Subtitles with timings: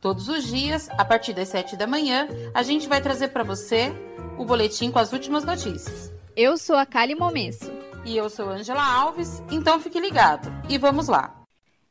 [0.00, 3.92] Todos os dias, a partir das 7 da manhã, a gente vai trazer para você
[4.38, 6.10] o boletim com as últimas notícias.
[6.34, 7.70] Eu sou a Kali Momesso.
[8.02, 10.50] E eu sou Angela Alves, então fique ligado.
[10.70, 11.44] E vamos lá.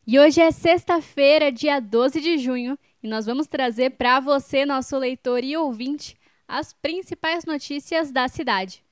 [0.08, 4.98] E hoje é sexta-feira, dia 12 de junho, e nós vamos trazer para você, nosso
[4.98, 8.84] leitor e ouvinte, as principais notícias da cidade.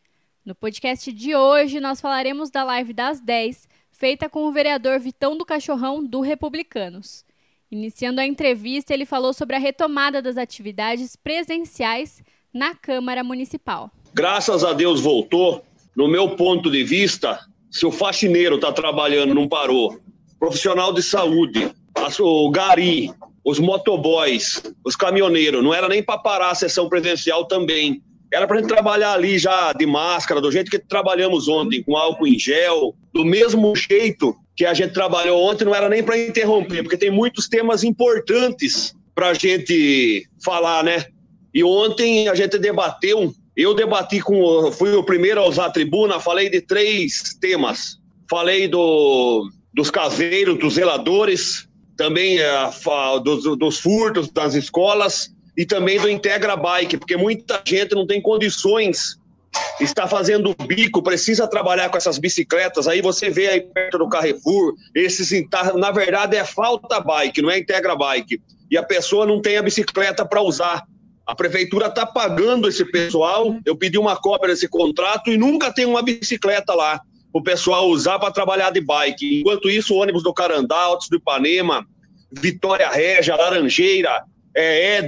[0.46, 5.36] No podcast de hoje, nós falaremos da live das 10, feita com o vereador Vitão
[5.36, 7.26] do Cachorrão, do Republicanos.
[7.70, 13.92] Iniciando a entrevista, ele falou sobre a retomada das atividades presenciais na Câmara Municipal.
[14.14, 15.62] Graças a Deus voltou.
[15.94, 20.00] No meu ponto de vista, se o faxineiro está trabalhando, não parou,
[20.40, 21.70] profissional de saúde,
[22.20, 23.12] o gari,
[23.44, 28.02] os motoboys, os caminhoneiros, não era nem para parar a sessão presencial também.
[28.32, 32.28] Era para gente trabalhar ali já de máscara, do jeito que trabalhamos ontem, com álcool
[32.28, 36.82] em gel, do mesmo jeito que a gente trabalhou ontem, não era nem para interromper,
[36.82, 41.06] porque tem muitos temas importantes para a gente falar, né?
[41.54, 46.20] E ontem a gente debateu, eu debati com, fui o primeiro a usar a tribuna,
[46.20, 48.00] falei de três temas.
[48.30, 52.70] Falei do, dos caseiros, dos zeladores, também é,
[53.24, 58.22] dos, dos furtos das escolas e também do Integra Bike, porque muita gente não tem
[58.22, 59.18] condições
[59.80, 64.74] está fazendo bico, precisa trabalhar com essas bicicletas, aí você vê aí perto do Carrefour,
[64.96, 65.32] esses,
[65.76, 69.64] na verdade é falta bike, não é integra bike, e a pessoa não tem a
[69.64, 70.84] bicicleta para usar.
[71.26, 73.58] A prefeitura está pagando esse pessoal.
[73.66, 77.02] Eu pedi uma cópia desse contrato e nunca tem uma bicicleta lá
[77.38, 79.42] o pessoal usar para trabalhar de bike.
[79.42, 81.86] Enquanto isso, ônibus do Carandá, Altos do Ipanema,
[82.32, 84.24] Vitória Régia, Laranjeira,
[84.56, 85.08] é,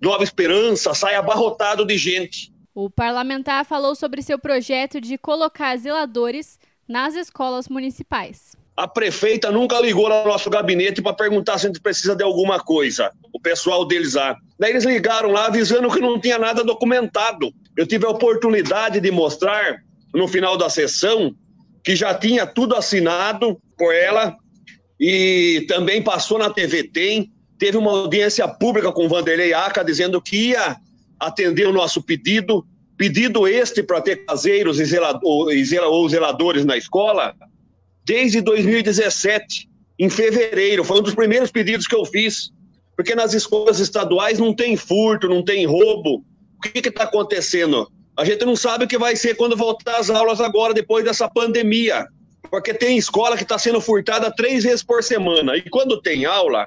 [0.00, 2.52] Nova Esperança, sai abarrotado de gente.
[2.80, 8.54] O parlamentar falou sobre seu projeto de colocar zeladores nas escolas municipais.
[8.76, 12.60] A prefeita nunca ligou no nosso gabinete para perguntar se a gente precisa de alguma
[12.60, 13.10] coisa.
[13.32, 14.36] O pessoal deles lá.
[14.56, 17.52] Daí eles ligaram lá avisando que não tinha nada documentado.
[17.76, 19.78] Eu tive a oportunidade de mostrar
[20.14, 21.34] no final da sessão
[21.82, 24.36] que já tinha tudo assinado por ela
[25.00, 27.32] e também passou na TV Tem.
[27.58, 30.76] Teve uma audiência pública com o Vanderlei Aca dizendo que ia
[31.18, 32.66] atender o nosso pedido.
[32.96, 35.48] Pedido este para ter caseiros e, zelador,
[35.86, 37.34] ou zeladores na escola
[38.04, 39.68] desde 2017,
[39.98, 40.82] em fevereiro.
[40.82, 42.50] Foi um dos primeiros pedidos que eu fiz.
[42.96, 46.24] Porque nas escolas estaduais não tem furto, não tem roubo.
[46.56, 47.88] O que está acontecendo?
[48.16, 51.28] A gente não sabe o que vai ser quando voltar às aulas agora, depois dessa
[51.28, 52.06] pandemia.
[52.50, 55.56] Porque tem escola que está sendo furtada três vezes por semana.
[55.56, 56.66] E quando tem aula,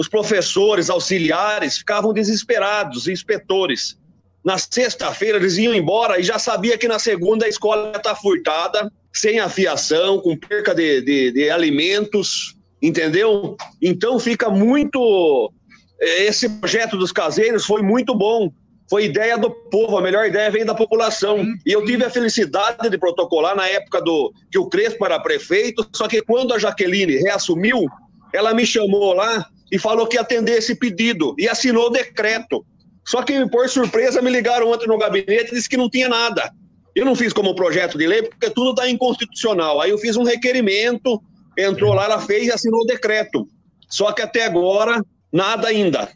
[0.00, 3.98] os professores, auxiliares ficavam desesperados, inspetores.
[4.42, 8.14] Na sexta-feira eles iam embora e já sabia que na segunda a escola ia estar
[8.14, 13.58] furtada sem afiação, com perca de, de, de alimentos, entendeu?
[13.82, 15.52] Então fica muito.
[16.00, 18.50] Eh, esse projeto dos caseiros foi muito bom.
[18.88, 21.44] Foi ideia do povo, a melhor ideia vem da população.
[21.66, 25.86] E eu tive a felicidade de protocolar na época do que o Crespo era prefeito,
[25.94, 27.86] só que quando a Jaqueline reassumiu,
[28.32, 32.64] ela me chamou lá e falou que ia atender esse pedido e assinou o decreto.
[33.06, 36.50] Só que, por surpresa, me ligaram ontem no gabinete e disse que não tinha nada.
[36.94, 39.80] Eu não fiz como projeto de lei porque tudo está inconstitucional.
[39.80, 41.22] Aí eu fiz um requerimento,
[41.56, 43.48] entrou lá, ela fez e assinou o decreto.
[43.88, 46.08] Só que até agora, nada ainda.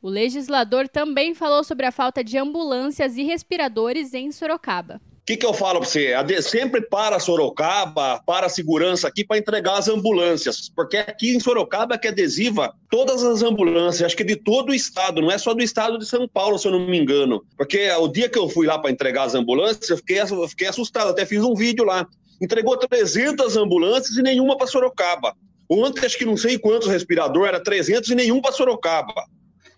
[0.00, 5.00] O legislador também falou sobre a falta de ambulâncias e respiradores em Sorocaba.
[5.26, 6.14] Que, que eu falo para você?
[6.40, 11.98] Sempre para Sorocaba, para a segurança aqui para entregar as ambulâncias, porque aqui em Sorocaba
[11.98, 15.52] que é adesiva todas as ambulâncias, acho que de todo o estado, não é só
[15.52, 17.44] do estado de São Paulo, se eu não me engano.
[17.56, 20.68] Porque o dia que eu fui lá para entregar as ambulâncias, eu fiquei, eu fiquei
[20.68, 22.06] assustado, até fiz um vídeo lá.
[22.40, 25.34] Entregou 300 ambulâncias e nenhuma para Sorocaba.
[25.68, 29.24] Ontem, acho que não sei quantos respirador, era 300 e nenhum para Sorocaba.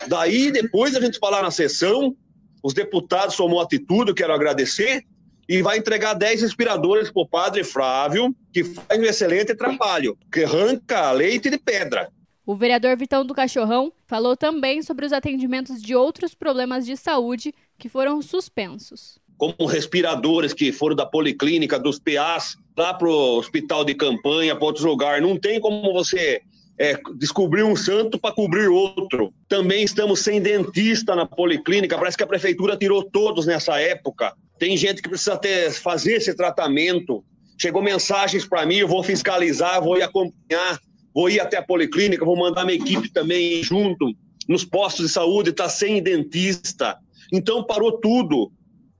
[0.06, 2.14] Daí, depois a gente falar na sessão,
[2.62, 5.05] os deputados tomou atitude, eu quero agradecer,
[5.49, 10.45] e vai entregar 10 respiradores para o padre Flávio, que faz um excelente trabalho, que
[10.45, 12.11] arranca leite de pedra.
[12.45, 17.55] O vereador Vitão do Cachorrão falou também sobre os atendimentos de outros problemas de saúde
[17.79, 19.19] que foram suspensos.
[19.37, 24.65] Como respiradores que foram da policlínica, dos PAs, lá para o hospital de campanha, para
[24.65, 25.23] outros lugares.
[25.23, 26.43] Não tem como você
[26.79, 29.33] é, descobrir um santo para cobrir outro.
[29.49, 34.35] Também estamos sem dentista na policlínica, parece que a prefeitura tirou todos nessa época.
[34.58, 37.25] Tem gente que precisa ter, fazer esse tratamento.
[37.60, 40.78] Chegou mensagens para mim, eu vou fiscalizar, vou ir acompanhar,
[41.14, 44.12] vou ir até a policlínica, vou mandar minha equipe também junto.
[44.49, 46.96] Nos postos de saúde está sem dentista.
[47.32, 48.50] Então parou tudo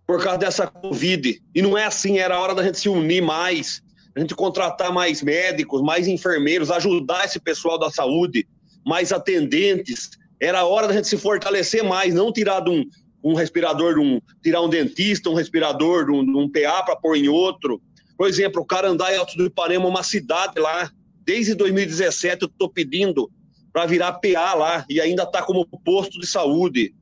[0.06, 1.40] por causa dessa Covid.
[1.55, 3.82] E não é assim, era hora da gente se unir mais,
[4.16, 8.46] a gente contratar mais médicos, mais enfermeiros, ajudar esse pessoal da saúde,
[8.87, 10.11] mais atendentes.
[10.40, 12.84] Era hora da gente se fortalecer mais, não tirar de um,
[13.23, 16.97] um respirador, de um, tirar um dentista, um respirador de um, de um PA para
[16.97, 17.81] pôr em outro.
[18.17, 20.91] Por exemplo, o Carandá e Alto do Ipanema, uma cidade lá,
[21.25, 23.31] desde 2017 eu estou pedindo
[23.73, 26.94] para virar PA lá e ainda está como posto de saúde.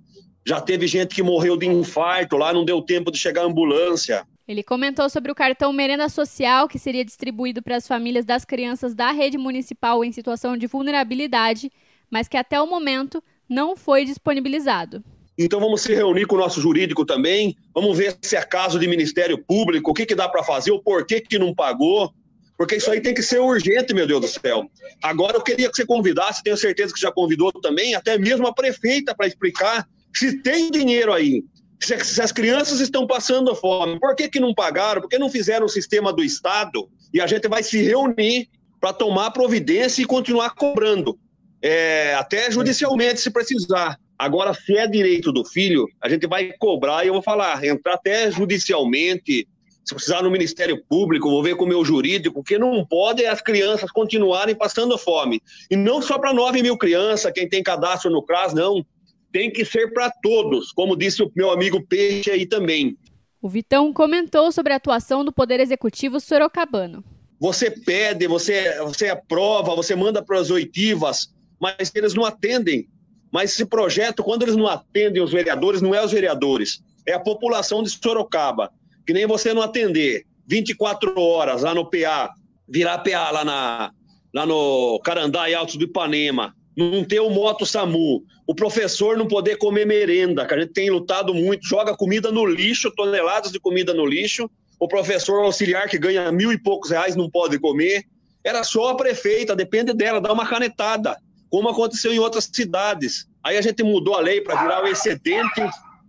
[0.47, 4.27] Já teve gente que morreu de infarto lá, não deu tempo de chegar a ambulância.
[4.47, 8.95] Ele comentou sobre o cartão Merenda Social, que seria distribuído para as famílias das crianças
[8.95, 11.71] da rede municipal em situação de vulnerabilidade,
[12.09, 15.03] mas que até o momento não foi disponibilizado.
[15.39, 18.89] Então vamos se reunir com o nosso jurídico também, vamos ver se é caso de
[18.89, 22.13] Ministério Público, o que, que dá para fazer, o porquê que não pagou,
[22.57, 24.71] porque isso aí tem que ser urgente, meu Deus do céu.
[25.03, 28.55] Agora eu queria que você convidasse, tenho certeza que já convidou também, até mesmo a
[28.55, 31.45] prefeita para explicar se tem dinheiro aí,
[31.79, 35.03] se, se, as crianças estão passando fome, por que, que não pagaram?
[35.03, 36.89] Por que não fizeram o sistema do Estado?
[37.13, 38.49] E a gente vai se reunir
[38.81, 41.19] para tomar providência e continuar cobrando,
[41.61, 43.99] é, até judicialmente, se precisar.
[44.19, 47.95] Agora, se é direito do filho, a gente vai cobrar e eu vou falar, entrar
[47.95, 49.47] até judicialmente,
[49.85, 53.41] se precisar no Ministério Público, vou ver com o meu jurídico, porque não pode as
[53.41, 55.41] crianças continuarem passando fome.
[55.71, 58.85] E não só para 9 mil crianças, quem tem cadastro no CRAS, não
[59.31, 62.97] tem que ser para todos, como disse o meu amigo Peixe aí também.
[63.41, 67.05] O Vitão comentou sobre a atuação do Poder Executivo sorocabano.
[67.39, 72.89] Você pede, você, você aprova, você manda para as oitivas, mas eles não atendem.
[73.33, 77.21] Mas esse projeto, quando eles não atendem os vereadores, não é os vereadores, é a
[77.21, 78.71] população de Sorocaba.
[79.07, 82.31] Que nem você não atender 24 horas lá no PA,
[82.69, 83.93] virar PA lá, na,
[84.35, 89.57] lá no Carandá e do Ipanema, não ter o moto SAMU, o professor não poder
[89.57, 93.95] comer merenda, que a gente tem lutado muito, joga comida no lixo, toneladas de comida
[93.95, 98.05] no lixo, o professor auxiliar que ganha mil e poucos reais não pode comer.
[98.45, 101.17] Era só a prefeita, depende dela, dar uma canetada,
[101.51, 103.27] como aconteceu em outras cidades.
[103.43, 105.63] Aí a gente mudou a lei para virar o excedente,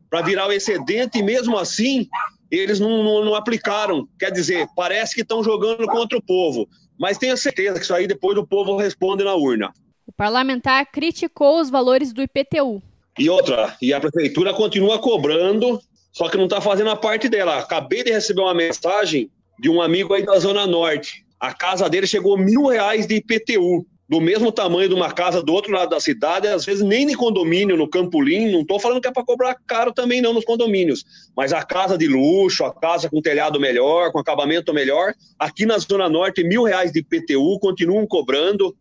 [0.10, 2.08] para virar o excedente, e mesmo assim
[2.50, 4.08] eles não, não, não aplicaram.
[4.18, 6.68] Quer dizer, parece que estão jogando contra o povo.
[6.98, 9.72] Mas tenho certeza que isso aí depois o povo responde na urna.
[10.06, 12.82] O parlamentar criticou os valores do IPTU.
[13.20, 15.82] E outra, e a prefeitura continua cobrando,
[16.12, 17.58] só que não está fazendo a parte dela.
[17.58, 19.30] Acabei de receber uma mensagem
[19.60, 21.26] de um amigo aí da Zona Norte.
[21.40, 25.54] A casa dele chegou mil reais de IPTU, do mesmo tamanho de uma casa do
[25.54, 28.52] outro lado da cidade, às vezes nem de condomínio, no Campolim.
[28.52, 31.04] Não estou falando que é para cobrar caro também, não, nos condomínios.
[31.36, 35.78] Mas a casa de luxo, a casa com telhado melhor, com acabamento melhor, aqui na
[35.78, 38.76] Zona Norte, mil reais de IPTU, continuam cobrando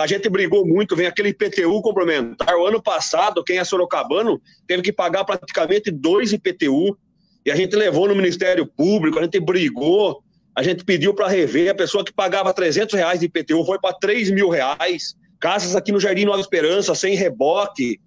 [0.00, 2.56] a gente brigou muito, vem aquele IPTU complementar.
[2.56, 6.98] O ano passado, quem é sorocabano teve que pagar praticamente dois IPTU,
[7.46, 10.22] e a gente levou no Ministério Público, a gente brigou,
[10.56, 13.94] a gente pediu para rever, a pessoa que pagava 300 reais de IPTU foi para
[13.94, 17.98] 3 mil reais, casas aqui no Jardim Nova Esperança, sem reboque,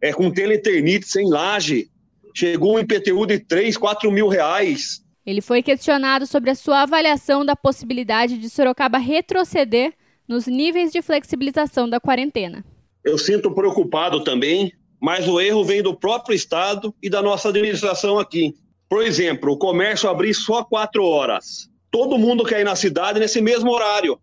[0.00, 1.88] é, com teleternite, sem laje,
[2.34, 5.02] chegou um IPTU de 3, 4 mil reais.
[5.24, 9.92] Ele foi questionado sobre a sua avaliação da possibilidade de Sorocaba retroceder
[10.28, 12.64] nos níveis de flexibilização da quarentena.
[13.04, 18.18] Eu sinto preocupado também, mas o erro vem do próprio Estado e da nossa administração
[18.18, 18.54] aqui.
[18.88, 21.68] Por exemplo, o comércio abrir só quatro horas.
[21.90, 24.18] Todo mundo quer ir na cidade nesse mesmo horário.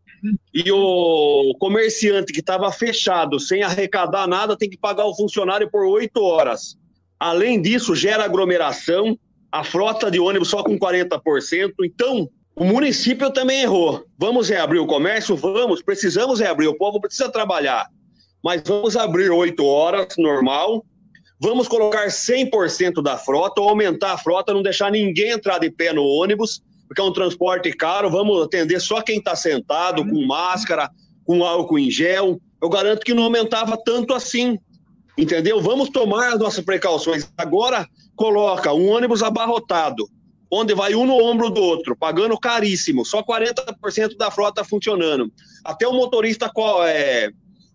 [0.53, 5.85] E o comerciante que estava fechado, sem arrecadar nada, tem que pagar o funcionário por
[5.85, 6.77] oito horas.
[7.19, 9.17] Além disso, gera aglomeração,
[9.51, 11.73] a frota de ônibus só com 40%.
[11.83, 14.05] Então, o município também errou.
[14.17, 15.35] Vamos reabrir o comércio?
[15.35, 16.67] Vamos, precisamos reabrir.
[16.67, 17.87] O povo precisa trabalhar.
[18.43, 20.85] Mas vamos abrir oito horas, normal.
[21.39, 25.91] Vamos colocar 100% da frota, ou aumentar a frota, não deixar ninguém entrar de pé
[25.91, 26.61] no ônibus,
[26.93, 28.09] porque é um transporte caro.
[28.09, 30.89] Vamos atender só quem está sentado, com máscara,
[31.25, 32.39] com álcool em gel.
[32.61, 34.59] Eu garanto que não aumentava tanto assim.
[35.17, 35.59] Entendeu?
[35.59, 37.27] Vamos tomar as nossas precauções.
[37.35, 40.07] Agora, coloca um ônibus abarrotado
[40.55, 45.33] onde vai um no ombro do outro, pagando caríssimo, só 40% da frota funcionando.
[45.65, 46.51] Até o motorista,
[46.85, 47.31] é,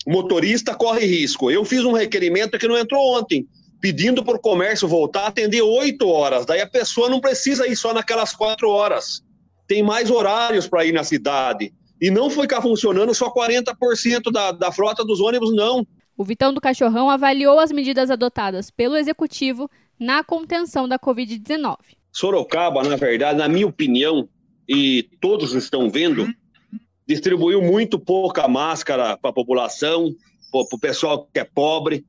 [0.07, 1.51] o motorista corre risco.
[1.51, 3.49] Eu fiz um requerimento que não entrou ontem,
[3.81, 6.45] pedindo para o comércio voltar a atender oito horas.
[6.45, 9.23] Daí a pessoa não precisa ir só naquelas quatro horas.
[9.67, 11.73] Tem mais horários para ir na cidade.
[12.01, 15.87] E não ficar funcionando só 40% da, da frota dos ônibus, não.
[16.17, 21.77] O Vitão do Cachorrão avaliou as medidas adotadas pelo executivo na contenção da Covid-19.
[22.13, 24.29] Sorocaba, na verdade, na minha opinião,
[24.69, 26.27] e todos estão vendo,
[27.07, 30.15] distribuiu muito pouca máscara para a população,
[30.51, 32.05] para o pessoal que é pobre.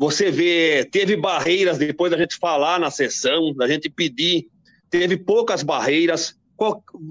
[0.00, 4.46] Você vê, teve barreiras depois da gente falar na sessão, da gente pedir,
[4.88, 6.34] teve poucas barreiras.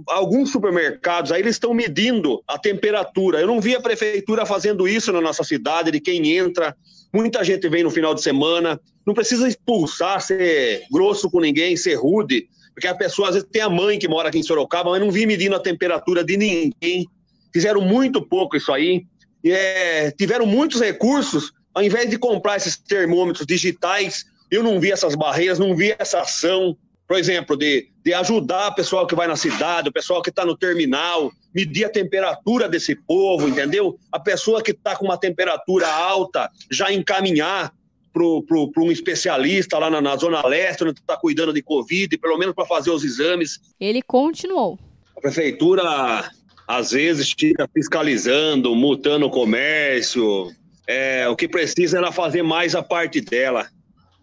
[0.07, 3.39] Alguns supermercados aí eles estão medindo a temperatura.
[3.39, 6.75] Eu não vi a prefeitura fazendo isso na nossa cidade, de quem entra.
[7.13, 8.81] Muita gente vem no final de semana.
[9.05, 13.61] Não precisa expulsar, ser grosso com ninguém, ser rude, porque a pessoa às vezes tem
[13.61, 17.07] a mãe que mora aqui em Sorocaba, mas não vi medindo a temperatura de ninguém.
[17.53, 19.05] Fizeram muito pouco isso aí.
[19.45, 25.15] É, tiveram muitos recursos, ao invés de comprar esses termômetros digitais, eu não vi essas
[25.15, 26.77] barreiras, não vi essa ação
[27.09, 30.45] por exemplo, de, de ajudar o pessoal que vai na cidade, o pessoal que está
[30.45, 33.97] no terminal, medir a temperatura desse povo, entendeu?
[34.11, 37.73] A pessoa que está com uma temperatura alta, já encaminhar
[38.13, 42.53] para um especialista lá na, na Zona Leste, onde está cuidando de Covid, pelo menos
[42.53, 43.59] para fazer os exames.
[43.79, 44.77] Ele continuou.
[45.17, 46.29] A prefeitura,
[46.67, 50.51] às vezes, fica fiscalizando, multando o comércio.
[50.91, 53.69] É, o que precisa é ela fazer mais a parte dela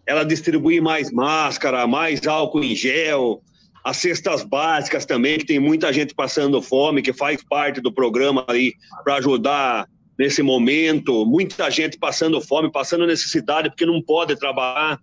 [0.07, 3.41] ela distribuir mais máscara, mais álcool em gel,
[3.83, 8.45] as cestas básicas também, que tem muita gente passando fome, que faz parte do programa
[8.47, 9.85] aí para ajudar
[10.17, 14.99] nesse momento, muita gente passando fome, passando necessidade porque não pode trabalhar.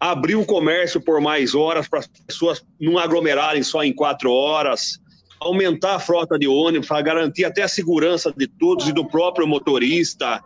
[0.00, 5.00] Abrir o comércio por mais horas para as pessoas não aglomerarem só em quatro horas.
[5.40, 9.46] Aumentar a frota de ônibus para garantir até a segurança de todos e do próprio
[9.46, 10.40] motorista,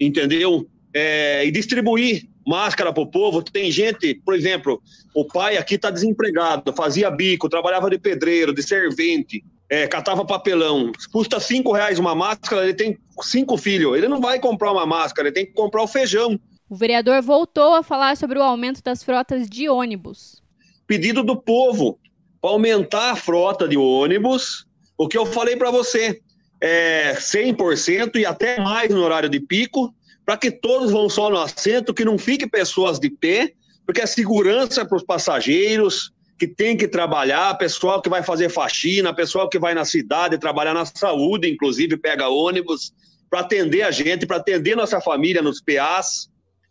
[0.00, 0.66] entendeu?
[0.94, 3.42] É, e distribuir máscara para o povo.
[3.42, 4.82] Tem gente, por exemplo,
[5.14, 10.90] o pai aqui está desempregado, fazia bico, trabalhava de pedreiro, de servente, é, catava papelão.
[11.12, 13.96] Custa cinco reais uma máscara, ele tem cinco filhos.
[13.96, 16.38] Ele não vai comprar uma máscara, ele tem que comprar o feijão.
[16.68, 20.42] O vereador voltou a falar sobre o aumento das frotas de ônibus.
[20.86, 21.98] Pedido do povo
[22.40, 24.66] para aumentar a frota de ônibus.
[24.96, 26.20] O que eu falei para você
[26.60, 31.38] é 100% e até mais no horário de pico para que todos vão só no
[31.38, 33.52] assento, que não fique pessoas de pé,
[33.86, 39.12] porque a segurança para os passageiros que tem que trabalhar, pessoal que vai fazer faxina,
[39.14, 42.92] pessoal que vai na cidade trabalhar na saúde, inclusive pega ônibus
[43.28, 46.30] para atender a gente, para atender nossa família nos PAs,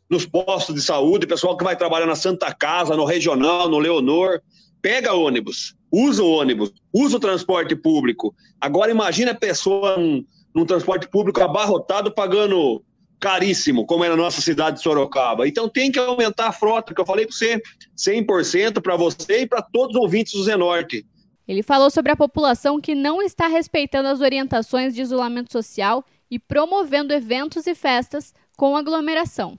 [0.10, 4.41] nos postos de saúde, pessoal que vai trabalhar na Santa Casa, no Regional, no Leonor,
[4.82, 8.34] pega ônibus, usa o ônibus, usa o transporte público.
[8.60, 12.84] Agora imagine a pessoa num, num transporte público abarrotado pagando
[13.20, 15.48] caríssimo, como é na nossa cidade de Sorocaba.
[15.48, 17.62] Então tem que aumentar a frota, que eu falei para você,
[17.98, 21.06] 100% para você e para todos os ouvintes do Zenorte.
[21.48, 26.38] Ele falou sobre a população que não está respeitando as orientações de isolamento social e
[26.38, 29.58] promovendo eventos e festas com aglomeração.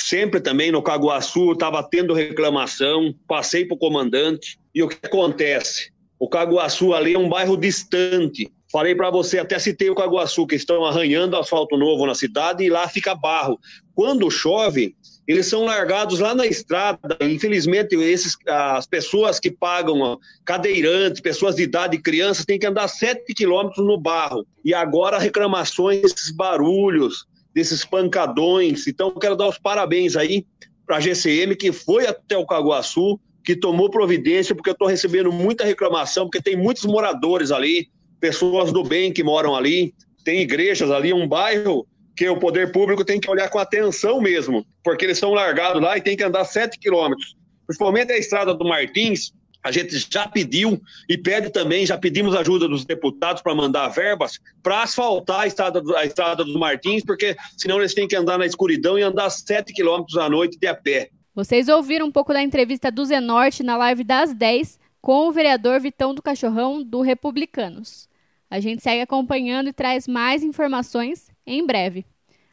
[0.00, 4.58] Sempre também no Caguaçu estava tendo reclamação, passei para o comandante.
[4.74, 5.90] E o que acontece?
[6.18, 10.54] O Caguaçu ali é um bairro distante, Falei para você, até citei o Caguaçu, que
[10.54, 13.58] estão arranhando asfalto novo na cidade e lá fica barro.
[13.94, 14.94] Quando chove,
[15.26, 17.16] eles são largados lá na estrada.
[17.22, 23.32] Infelizmente, esses, as pessoas que pagam cadeirantes, pessoas de idade, crianças, têm que andar 7
[23.32, 24.46] quilômetros no barro.
[24.62, 27.24] E agora reclamações desses barulhos,
[27.54, 28.86] desses pancadões.
[28.86, 30.46] Então, quero dar os parabéns aí
[30.86, 35.32] para a GCM, que foi até o Caguaçu, que tomou providência, porque eu estou recebendo
[35.32, 37.88] muita reclamação, porque tem muitos moradores ali
[38.20, 41.86] pessoas do bem que moram ali, tem igrejas ali, um bairro
[42.16, 45.96] que o poder público tem que olhar com atenção mesmo, porque eles são largados lá
[45.96, 47.36] e tem que andar 7 quilômetros.
[47.64, 49.32] Principalmente a estrada do Martins,
[49.68, 54.40] a gente já pediu e pede também, já pedimos ajuda dos deputados para mandar verbas
[54.62, 58.46] para asfaltar a estrada, a estrada dos Martins, porque senão eles têm que andar na
[58.46, 61.10] escuridão e andar 7 quilômetros à noite de a pé.
[61.34, 65.78] Vocês ouviram um pouco da entrevista do Zenorte na live das 10 com o vereador
[65.80, 68.08] Vitão do Cachorrão, do Republicanos.
[68.50, 72.06] A gente segue acompanhando e traz mais informações em breve.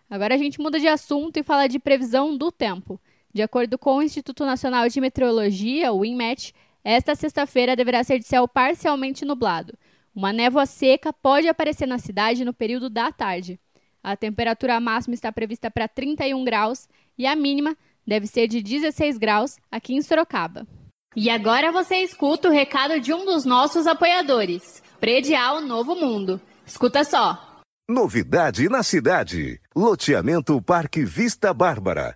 [0.09, 2.99] Agora a gente muda de assunto e fala de previsão do tempo.
[3.33, 6.53] De acordo com o Instituto Nacional de Meteorologia, o INMET,
[6.85, 9.73] esta sexta-feira deverá ser de céu parcialmente nublado.
[10.13, 13.59] Uma névoa seca pode aparecer na cidade no período da tarde.
[14.03, 16.87] A temperatura máxima está prevista para 31 graus
[17.17, 17.75] e a mínima
[18.05, 20.67] deve ser de 16 graus aqui em Sorocaba.
[21.15, 26.39] E agora você escuta o recado de um dos nossos apoiadores, Predial Novo Mundo.
[26.67, 27.63] Escuta só.
[27.89, 29.59] Novidade na cidade.
[29.75, 32.15] Loteamento Parque Vista Bárbara.